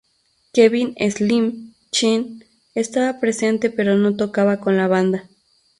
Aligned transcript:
Kevin 0.51 0.95
"Slim" 1.11 1.75
Chen 1.91 2.43
estaba 2.73 3.19
presente 3.19 3.69
pero 3.69 3.95
no 3.99 4.15
tocó 4.15 4.59
con 4.59 4.75
la 4.75 4.87
banda. 4.87 5.29